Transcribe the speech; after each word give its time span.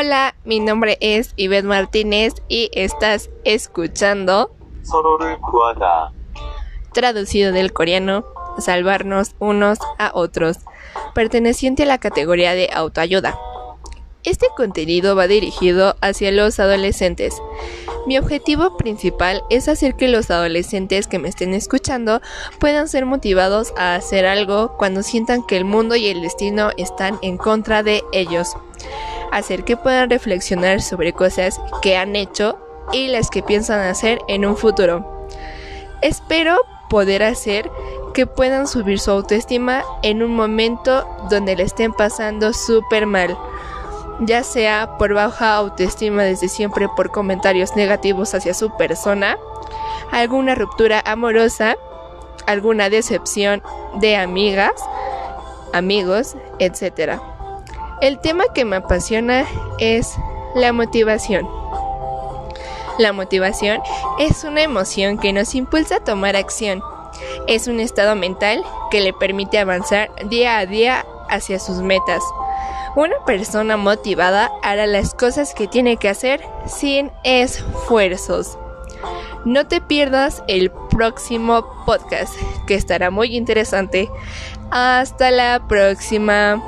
Hola, 0.00 0.36
mi 0.44 0.60
nombre 0.60 0.96
es 1.00 1.32
Ivette 1.34 1.64
Martínez 1.64 2.34
y 2.46 2.70
estás 2.72 3.30
escuchando 3.42 4.54
traducido 6.92 7.50
del 7.50 7.72
coreano, 7.72 8.24
salvarnos 8.58 9.34
unos 9.40 9.80
a 9.98 10.12
otros, 10.14 10.58
perteneciente 11.16 11.82
a 11.82 11.86
la 11.86 11.98
categoría 11.98 12.54
de 12.54 12.70
autoayuda. 12.72 13.40
Este 14.22 14.46
contenido 14.56 15.16
va 15.16 15.26
dirigido 15.26 15.96
hacia 16.00 16.30
los 16.30 16.60
adolescentes. 16.60 17.34
Mi 18.06 18.18
objetivo 18.18 18.76
principal 18.76 19.42
es 19.50 19.68
hacer 19.68 19.96
que 19.96 20.06
los 20.06 20.30
adolescentes 20.30 21.08
que 21.08 21.18
me 21.18 21.28
estén 21.28 21.54
escuchando 21.54 22.20
puedan 22.60 22.86
ser 22.86 23.04
motivados 23.04 23.74
a 23.76 23.96
hacer 23.96 24.26
algo 24.26 24.76
cuando 24.76 25.02
sientan 25.02 25.44
que 25.44 25.56
el 25.56 25.64
mundo 25.64 25.96
y 25.96 26.06
el 26.06 26.22
destino 26.22 26.70
están 26.76 27.18
en 27.20 27.36
contra 27.36 27.82
de 27.82 28.04
ellos. 28.12 28.54
Hacer 29.32 29.64
que 29.64 29.76
puedan 29.76 30.10
reflexionar 30.10 30.80
sobre 30.80 31.12
cosas 31.12 31.60
que 31.82 31.96
han 31.96 32.16
hecho 32.16 32.58
y 32.92 33.08
las 33.08 33.30
que 33.30 33.42
piensan 33.42 33.80
hacer 33.80 34.20
en 34.28 34.46
un 34.46 34.56
futuro. 34.56 35.26
Espero 36.02 36.64
poder 36.88 37.22
hacer 37.22 37.70
que 38.14 38.26
puedan 38.26 38.66
subir 38.66 38.98
su 38.98 39.10
autoestima 39.10 39.84
en 40.02 40.22
un 40.22 40.34
momento 40.34 41.06
donde 41.30 41.56
le 41.56 41.64
estén 41.64 41.92
pasando 41.92 42.52
súper 42.52 43.06
mal, 43.06 43.36
ya 44.20 44.42
sea 44.42 44.96
por 44.98 45.14
baja 45.14 45.54
autoestima 45.54 46.24
desde 46.24 46.48
siempre 46.48 46.88
por 46.96 47.10
comentarios 47.10 47.76
negativos 47.76 48.34
hacia 48.34 48.54
su 48.54 48.76
persona, 48.76 49.36
alguna 50.10 50.54
ruptura 50.54 51.02
amorosa, 51.04 51.76
alguna 52.46 52.90
decepción 52.90 53.62
de 54.00 54.16
amigas, 54.16 54.72
amigos, 55.72 56.34
etc. 56.58 57.20
El 58.00 58.20
tema 58.20 58.44
que 58.54 58.64
me 58.64 58.76
apasiona 58.76 59.44
es 59.78 60.14
la 60.54 60.72
motivación. 60.72 61.48
La 62.96 63.12
motivación 63.12 63.80
es 64.20 64.44
una 64.44 64.62
emoción 64.62 65.18
que 65.18 65.32
nos 65.32 65.54
impulsa 65.56 65.96
a 65.96 66.04
tomar 66.04 66.36
acción. 66.36 66.80
Es 67.48 67.66
un 67.66 67.80
estado 67.80 68.14
mental 68.14 68.62
que 68.92 69.00
le 69.00 69.12
permite 69.12 69.58
avanzar 69.58 70.10
día 70.28 70.58
a 70.58 70.66
día 70.66 71.06
hacia 71.28 71.58
sus 71.58 71.78
metas. 71.78 72.22
Una 72.94 73.16
persona 73.26 73.76
motivada 73.76 74.50
hará 74.62 74.86
las 74.86 75.14
cosas 75.14 75.52
que 75.52 75.66
tiene 75.66 75.96
que 75.96 76.08
hacer 76.08 76.40
sin 76.66 77.10
esfuerzos. 77.24 78.58
No 79.44 79.66
te 79.66 79.80
pierdas 79.80 80.44
el 80.46 80.70
próximo 80.70 81.64
podcast, 81.84 82.34
que 82.66 82.74
estará 82.74 83.10
muy 83.10 83.36
interesante. 83.36 84.08
Hasta 84.70 85.32
la 85.32 85.66
próxima. 85.68 86.62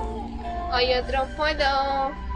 Hoy 0.73 0.95
otro 0.95 1.27
puedo. 1.37 2.30